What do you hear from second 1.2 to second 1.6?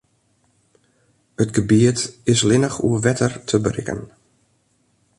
It